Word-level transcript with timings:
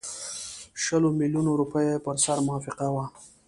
شلو 0.83 1.09
میلیونو 1.19 1.51
روپیو 1.59 1.99
پر 2.05 2.15
سر 2.23 2.37
موافقه 2.47 2.87
وه. 2.93 3.05